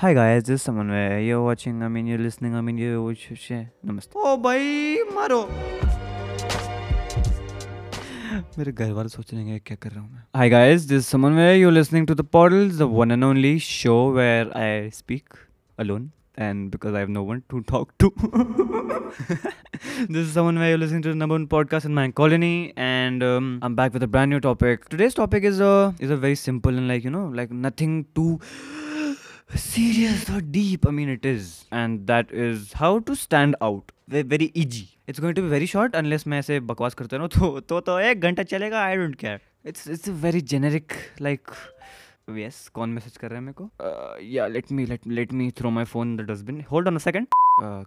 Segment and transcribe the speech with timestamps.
[0.00, 3.64] Hi guys this Samanvay you watching I mean you listening I mean you are watching
[3.90, 5.40] नमस्ते ओ भाई मारो
[8.58, 10.22] मेरे घर वाले सोच रहे हैं क्या कर रहा हूँ मैं?
[10.36, 14.50] Hi guys this Samanvay you listening to the portal the one and only show where
[14.56, 15.34] I speak
[15.78, 18.12] alone and because I have no one to talk to
[20.06, 23.76] this is Samanvay you listening to number one podcast in my colony and I am
[23.76, 26.86] back with a brand new topic today's topic is a is a very simple and
[26.88, 28.40] like you know like nothing to
[29.54, 30.86] serious or deep.
[30.86, 33.92] I mean it is, and that is how to stand out.
[34.08, 34.88] Ve- Very easy.
[35.06, 37.98] It's going to be very short unless मैं ऐसे बकवास करता रहूँ तो तो तो
[38.00, 39.40] एक घंटा चलेगा I don't care.
[39.64, 40.96] It's it's a very generic
[41.28, 41.54] like
[42.38, 45.70] yes कौन मैसेज कर रहा है मेरे को या let me let let me throw
[45.70, 47.26] my phone in the dustbin hold on a second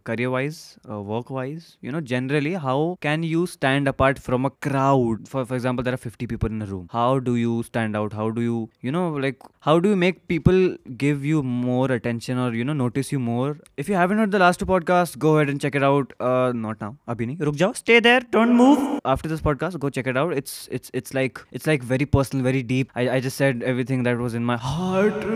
[0.04, 4.50] career wise uh, work wise you know generally how can you stand apart from a
[4.50, 5.28] crowd?
[5.28, 6.88] For for example there are 50 people in a room.
[6.92, 8.14] How do you stand out?
[8.14, 12.38] How do you you know like how do you make people give you more attention
[12.38, 13.58] or you know notice you more?
[13.78, 16.14] If you haven't heard the last two podcasts go ahead and check it out.
[16.20, 16.98] Uh not now.
[17.08, 18.22] Abhi nahi stay there.
[18.38, 19.00] Don't move.
[19.06, 20.34] After this podcast go check it out.
[20.34, 22.92] It's it's it's like it's like very personal very deep.
[22.96, 25.26] I, I just said everything that was in my heart.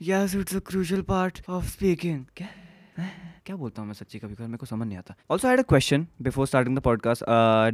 [0.00, 2.26] Yes it's a crucial part of speaking.
[2.36, 2.61] क्या
[3.00, 4.18] क्या बोलता हूँ मैं सच्ची?
[4.18, 7.24] कभी कभी मेरे को समझ नहीं आता। Also a question before starting the podcast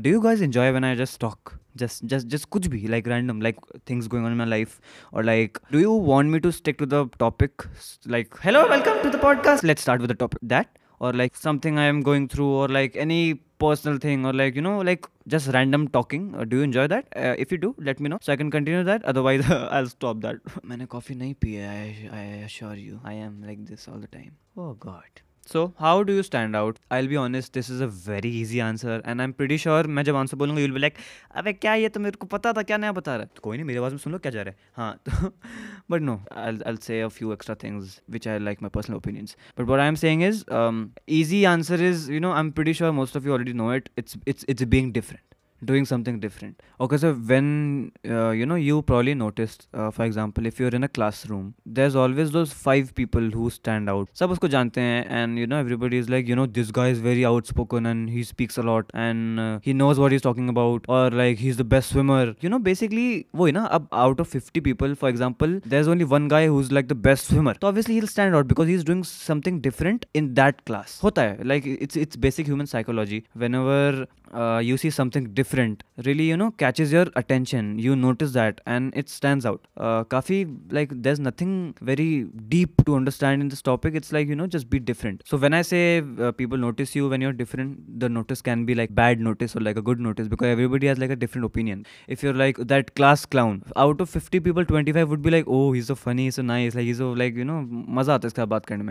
[0.03, 3.41] do you guys enjoy when I just talk just just just कुछ भी like random
[3.41, 3.57] like
[3.91, 4.81] things going on my life
[5.13, 7.63] और like do you want me to stick to the topic
[8.09, 10.67] like hello welcome to the podcast let start with the topic that
[11.01, 14.63] or like something I am going through or like any personal thing or like you
[14.63, 17.07] know like just random talking uh, do you enjoy that?
[17.17, 19.05] Uh, if you do let me know so i can continue that.
[19.13, 20.37] Otherwise i'll stop that.
[20.73, 21.89] maine coffee nahi piya I,
[22.21, 24.37] I assure you i am like this all the time.
[24.57, 25.28] Oh god.
[25.48, 26.78] So how do you stand out?
[26.90, 30.16] I'll be honest, this is a very easy answer, and I'm pretty sure मैं जब
[30.16, 30.96] answer बोलूँगा you'll be like,
[31.36, 33.58] अबे क्या ये तो मेरे को पता था क्या नया बता रहा है तो कोई
[33.58, 35.32] नहीं मेरी आवाज़ में सुन लो क्या जा रहा है हाँ तो
[35.90, 39.36] but no I'll, I'll say a few extra things which I like my personal opinions
[39.58, 43.18] but what I'm saying is um, easy answer is you know I'm pretty sure most
[43.18, 45.27] of you already know it it's it's it's being different
[45.65, 46.63] doing something different.
[46.81, 50.85] Okay so when uh, you know you probably noticed uh, for example if you're in
[50.85, 54.09] a classroom there's always those five people who stand out.
[54.13, 57.01] Sab usko jante hain and you know everybody is like you know this guy is
[57.01, 60.85] very outspoken and he speaks a lot and uh, he knows what he's talking about
[60.89, 62.35] or like he's the best swimmer.
[62.41, 66.29] You know basically wo na ab out of 50 people for example there's only one
[66.29, 67.55] guy who's like the best swimmer.
[67.61, 71.01] So obviously he'll stand out because he's doing something different in that class.
[71.01, 71.37] Hota hai.
[71.43, 73.25] Like it's it's basic human psychology.
[73.33, 75.85] Whenever uh, you see something different different.
[76.05, 77.79] Really you know catches your attention.
[77.79, 79.67] You notice that and it stands out.
[79.77, 80.39] Uh, kafi
[80.79, 82.09] like there's nothing very
[82.55, 83.95] deep to understand in this topic.
[83.95, 85.23] It's like you know just be different.
[85.33, 85.83] So when i say
[86.27, 89.61] uh, people notice you when you're different the notice can be like bad notice or
[89.69, 91.85] like a good notice because everybody has like a different opinion.
[92.07, 95.73] If you're like that class clown out of 50 people 25 would be like oh
[95.73, 97.61] he's so funny he's so nice like he's so like you know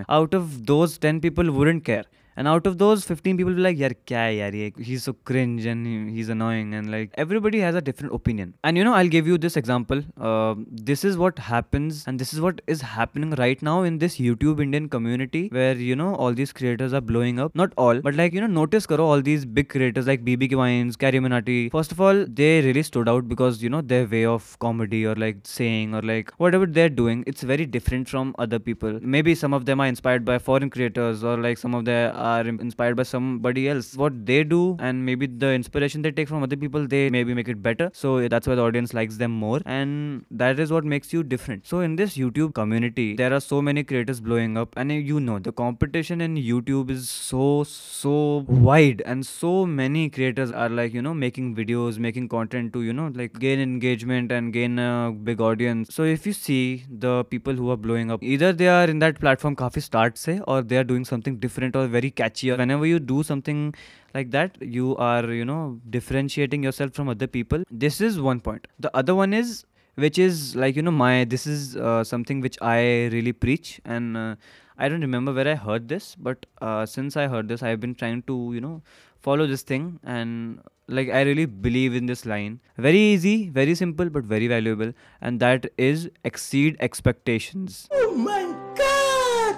[0.09, 2.05] out of those 10 people wouldn't care
[2.37, 5.65] and out of those 15 people will be like yaar kya yaar he's so cringe
[5.65, 6.73] and he's annoying.
[6.79, 8.53] And like everybody has a different opinion.
[8.63, 10.03] And you know i'll give you this example.
[10.29, 10.55] Uh,
[10.89, 14.61] this is what happens and this is what is happening right now in this youtube
[14.65, 17.55] indian community where you know all these creators are blowing up.
[17.55, 20.95] Not all but like you know notice karo all these big creators like BB Vines
[21.05, 24.57] carrie minati first of all they really stood out because you know their way of
[24.59, 28.99] comedy or like saying or like whatever they're doing it's very different from other people.
[29.01, 32.46] Maybe some of them are inspired by foreign creators or like some of their are
[32.46, 36.42] im- inspired by somebody else what they do and maybe the inspiration they take from
[36.42, 39.60] other people they maybe make it better so that's why the audience likes them more
[39.66, 43.60] and that is what makes you different so in this youtube community there are so
[43.62, 48.44] many creators blowing up and uh, you know the competition in youtube is so so
[48.48, 52.92] wide and so many creators are like you know making videos making content to you
[52.92, 57.54] know like gain engagement and gain a big audience so if you see the people
[57.54, 60.76] who are blowing up either they are in that platform काफी start से or they
[60.76, 63.63] are doing something different or very catchy or whenever you do something
[64.17, 67.63] like that you are you know differentiating yourself from other people.
[67.71, 68.67] This is one point.
[68.79, 72.57] The other one is which is like you know my this is uh, something which
[72.61, 72.79] i
[73.17, 73.81] really preach.
[73.85, 74.35] And uh,
[74.77, 77.95] i don't remember where i heard this but uh, since i heard this i've been
[78.01, 78.81] trying to you know
[79.21, 79.99] follow this thing.
[80.03, 82.59] And like i really believe in this line.
[82.77, 84.93] Very easy very simple but very valuable.
[85.21, 87.87] And that is exceed expectations.
[87.91, 88.43] Oh my
[88.83, 89.57] god!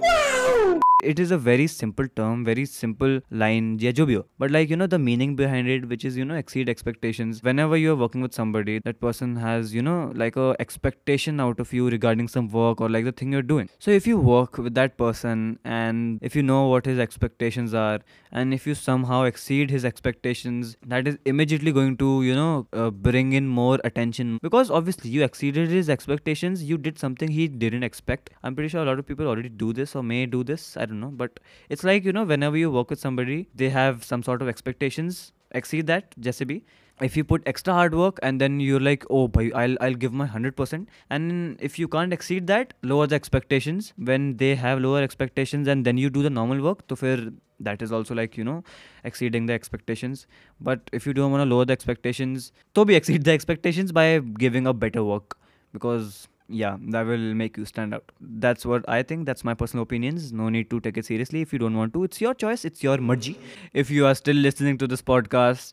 [0.00, 0.80] Wow!
[1.02, 4.24] It is a very simple term very simple line yeah jo bhi ho.
[4.38, 7.42] but like you know the meaning behind it which is you know exceed expectations.
[7.42, 11.72] Whenever you're working with somebody that person has you know like a expectation out of
[11.72, 13.68] you regarding some work or like the thing you're doing.
[13.78, 18.00] So if you work with that person and if you know what his expectations are
[18.32, 22.90] and if you somehow exceed his expectations that is immediately going to you know uh,
[22.90, 24.38] bring in more attention.
[24.42, 28.30] Because obviously you exceeded his expectations you did something he didn't expect.
[28.42, 30.76] I'm pretty sure a lot of people already do this or may do this.
[30.76, 31.12] I don't know.
[31.24, 34.48] But it's like you know whenever you work with somebody they have some sort of
[34.54, 36.62] expectations exceed that just be
[37.00, 40.12] if you put extra hard work and then you're like oh bhai, I'll, I'll give
[40.12, 43.92] my 100% and if you can't exceed that lower the expectations.
[43.96, 47.18] When they have lower expectations and then you do the normal work to fair
[47.60, 48.62] that is also like you know
[49.04, 50.26] exceeding the expectations.
[50.60, 54.18] But if you don't want to lower the expectations to be exceed the expectations by
[54.18, 55.36] giving a better work.
[55.72, 59.82] Because yeah that will make you stand out that's what i think that's my personal
[59.82, 62.64] opinions no need to take it seriously if you don't want to it's your choice
[62.64, 63.36] it's your marji
[63.72, 65.72] if you are still listening to this podcast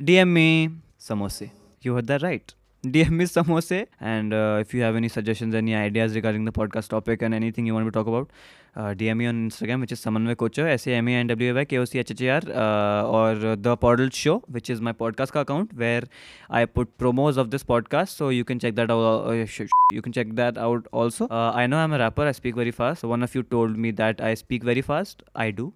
[0.00, 1.50] DM me samosa.
[1.82, 2.52] You heard that right.
[2.84, 3.86] DM me samosa.
[4.00, 7.66] And uh, if you have any suggestions, any ideas regarding the podcast topic and anything
[7.66, 8.30] you want to talk about,
[8.74, 11.50] uh, DM me on Instagram, which is Samanway Kochhar, S A M A N W
[11.50, 14.70] A Y K O C H H A R, uh, or The Portal Show, which
[14.70, 16.02] is my podcast account where
[16.48, 18.10] I put promos of this podcast.
[18.10, 19.26] So you can check that out.
[19.28, 19.46] Uh,
[19.92, 21.28] you can check that out also.
[21.28, 23.02] Uh, I know I'm a rapper, I speak very fast.
[23.02, 25.22] So one of you told me that I speak very fast.
[25.34, 25.74] I do.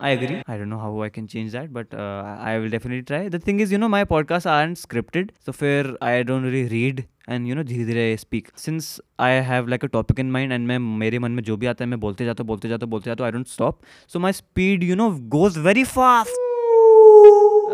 [0.00, 0.42] I agree.
[0.46, 3.28] I don't know how I can change that, but uh, I will definitely try.
[3.28, 7.08] The thing is, you know, my podcasts aren't scripted, so fair I don't really read
[7.28, 10.66] and you know धीरे धीरे speak since I have like a topic in mind and
[10.66, 12.90] मैं मेरे मन में जो भी आता है मैं बोलते जाता हूँ बोलते जाता हूँ
[12.90, 13.82] बोलते जाता हूँ I don't stop.
[14.12, 16.44] So my speed, you know, goes very fast.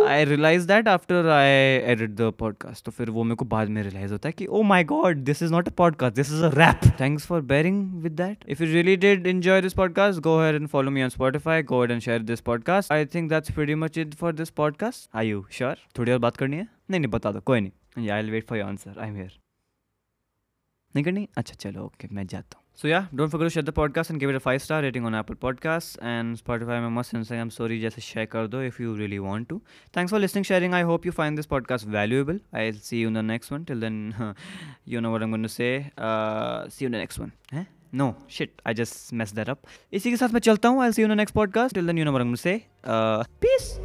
[0.07, 1.49] I realise that after I
[1.93, 4.63] edit the podcast तो फिर वो मेरे को बाद में रियलाइज़ होता है कि ओ
[4.63, 8.13] my god this is not a podcast this is a rap thanks for bearing with
[8.13, 11.63] that if you really did enjoy this podcast go here and follow me on Spotify
[11.63, 15.09] go head and share this podcast I think that's pretty much it for this podcast
[15.17, 16.67] I you sure थोड़ी और बात करनी है?
[16.91, 18.11] नहीं नहीं बता दो कोई नहीं.
[18.11, 19.44] I will wait for your answer I am here
[20.95, 21.29] नहीं करनी?
[21.37, 24.21] अच्छा चलो ओके मैं जाता हूँ। So yeah don't forget to share the podcast and
[24.21, 27.81] give it a five star rating on Apple podcast and Spotify में मस्ट इंस्टाग्राम स्टोरी
[27.81, 29.61] जैसे share कर दो if you really want to
[29.97, 33.09] thanks for listening sharing I hope you find this podcast valuable I will see you
[33.09, 34.35] in the next one till then
[34.89, 35.91] you know what I am going to say
[36.71, 39.61] see you in the next one हैं no shit I just mess that up
[39.93, 41.87] इसी के साथ मैं चलता हूँ I will see you in the next podcast till
[41.87, 42.63] then you know what I am going to say
[43.41, 43.84] peace